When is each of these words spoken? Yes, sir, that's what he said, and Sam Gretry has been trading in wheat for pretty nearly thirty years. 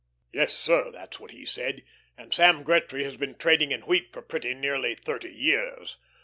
Yes, 0.33 0.51
sir, 0.57 0.89
that's 0.89 1.19
what 1.19 1.29
he 1.29 1.45
said, 1.45 1.83
and 2.17 2.33
Sam 2.33 2.63
Gretry 2.63 3.03
has 3.03 3.17
been 3.17 3.35
trading 3.35 3.71
in 3.71 3.81
wheat 3.81 4.11
for 4.11 4.23
pretty 4.23 4.55
nearly 4.55 4.95
thirty 4.95 5.29
years. 5.29 5.97